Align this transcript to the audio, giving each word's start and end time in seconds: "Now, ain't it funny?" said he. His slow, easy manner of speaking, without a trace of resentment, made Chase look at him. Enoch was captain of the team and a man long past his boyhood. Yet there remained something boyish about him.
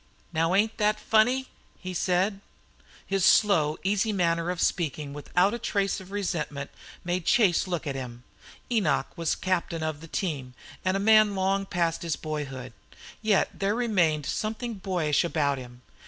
"Now, 0.33 0.55
ain't 0.55 0.81
it 0.81 0.99
funny?" 0.99 1.43
said 1.93 2.41
he. 3.07 3.13
His 3.17 3.23
slow, 3.23 3.77
easy 3.83 4.11
manner 4.11 4.49
of 4.49 4.59
speaking, 4.59 5.13
without 5.13 5.53
a 5.53 5.59
trace 5.59 5.99
of 6.01 6.09
resentment, 6.09 6.71
made 7.03 7.27
Chase 7.27 7.67
look 7.67 7.85
at 7.85 7.93
him. 7.93 8.23
Enoch 8.71 9.15
was 9.15 9.35
captain 9.35 9.83
of 9.83 10.01
the 10.01 10.07
team 10.07 10.55
and 10.83 10.97
a 10.97 10.99
man 10.99 11.35
long 11.35 11.67
past 11.67 12.01
his 12.01 12.15
boyhood. 12.15 12.73
Yet 13.21 13.51
there 13.59 13.75
remained 13.75 14.25
something 14.25 14.73
boyish 14.73 15.23
about 15.23 15.59
him. 15.59 15.83